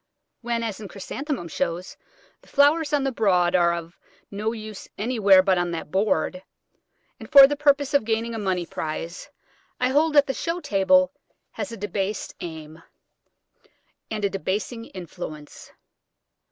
When, 0.41 0.63
as 0.63 0.79
in 0.79 0.87
Chrysanthemum 0.87 1.47
shows, 1.49 1.95
the 2.41 2.47
flowers 2.47 2.91
on 2.91 3.03
the 3.03 3.11
board 3.11 3.55
are 3.55 3.71
of 3.71 3.99
no 4.31 4.51
use 4.51 4.87
anywhere 4.97 5.43
but 5.43 5.59
on 5.59 5.69
that 5.73 5.91
board, 5.91 6.41
and 7.19 7.31
for 7.31 7.45
the 7.45 7.55
purpose 7.55 7.93
of 7.93 8.03
gaining 8.03 8.33
a 8.33 8.39
money 8.39 8.65
prize, 8.65 9.29
I 9.79 9.89
hold 9.89 10.13
that 10.15 10.25
the 10.25 10.33
show 10.33 10.59
table 10.59 11.11
has 11.51 11.71
a 11.71 11.77
debased 11.77 12.33
aim, 12.39 12.81
and 14.09 14.25
a 14.25 14.29
debasing 14.31 14.85
influence. 14.85 15.71